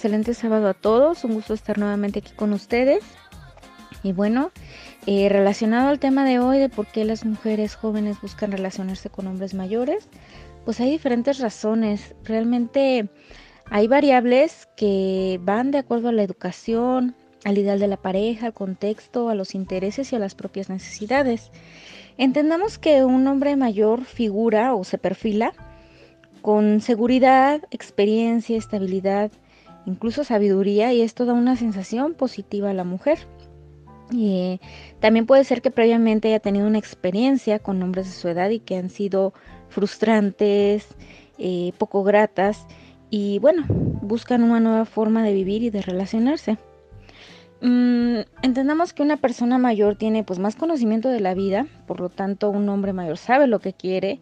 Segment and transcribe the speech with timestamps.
[0.00, 1.24] excelente sábado a todos.
[1.24, 3.04] Un gusto estar nuevamente aquí con ustedes.
[4.02, 4.50] Y bueno,
[5.04, 9.26] eh, relacionado al tema de hoy de por qué las mujeres jóvenes buscan relacionarse con
[9.26, 10.08] hombres mayores,
[10.64, 12.14] pues hay diferentes razones.
[12.24, 13.10] Realmente
[13.66, 18.54] hay variables que van de acuerdo a la educación, al ideal de la pareja, al
[18.54, 21.50] contexto, a los intereses y a las propias necesidades.
[22.16, 25.52] Entendamos que un hombre mayor figura o se perfila
[26.40, 29.30] con seguridad, experiencia, estabilidad,
[29.86, 33.18] incluso sabiduría, y esto da una sensación positiva a la mujer.
[34.12, 34.60] Y
[34.98, 38.58] también puede ser que previamente haya tenido una experiencia con hombres de su edad y
[38.58, 39.32] que han sido
[39.68, 40.88] frustrantes,
[41.38, 42.66] eh, poco gratas,
[43.08, 46.58] y bueno, buscan una nueva forma de vivir y de relacionarse.
[47.60, 52.08] Mm, entendamos que una persona mayor tiene pues más conocimiento de la vida, por lo
[52.08, 54.18] tanto un hombre mayor sabe lo que quiere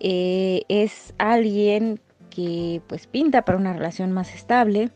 [0.00, 2.00] eh, es alguien
[2.34, 4.90] que pues pinta para una relación más estable.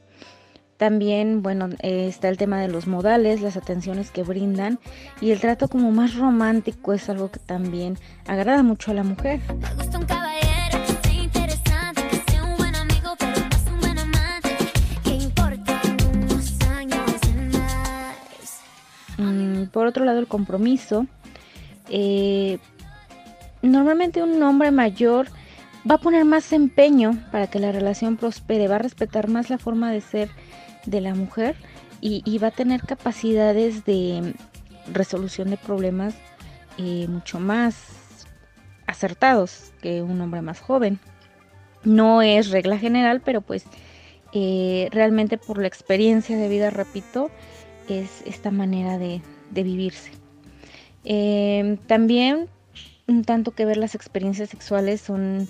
[0.77, 4.79] También, bueno, eh, está el tema de los modales, las atenciones que brindan
[5.21, 9.41] y el trato como más romántico es algo que también agrada mucho a la mujer.
[19.19, 21.07] Mm, por otro lado, el compromiso.
[21.89, 22.59] Eh,
[23.63, 25.29] normalmente un hombre mayor
[25.89, 29.59] va a poner más empeño para que la relación prospere, va a respetar más la
[29.59, 30.29] forma de ser
[30.87, 31.57] de la mujer
[32.01, 34.35] y, va a tener capacidades de
[34.93, 36.15] resolución de problemas
[36.77, 38.27] eh, mucho más
[38.87, 41.01] acertados que un hombre más joven.
[41.83, 43.65] No es regla general, pero pues
[44.33, 47.31] eh, realmente por la experiencia de vida, repito,
[47.89, 50.13] es esta manera de, vivirse.
[51.05, 52.49] Eh, también
[53.09, 55.49] un tanto que ver las experiencias sexuales son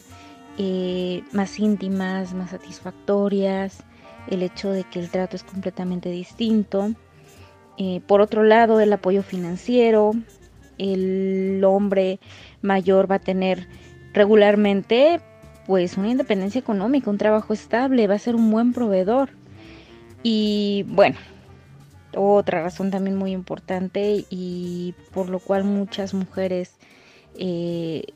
[0.59, 3.85] eh, más íntimas, más satisfactorias,
[4.29, 6.93] el hecho de que el trato es completamente distinto.
[7.77, 10.13] Eh, por otro lado, el apoyo financiero,
[10.79, 12.19] el hombre
[12.61, 13.69] mayor va a tener
[14.13, 15.21] regularmente
[15.67, 19.31] pues una independencia económica, un trabajo estable, va a ser un buen proveedor.
[20.23, 21.19] Y bueno,
[22.17, 26.75] otra razón también muy importante y por lo cual muchas mujeres
[27.39, 28.07] eh,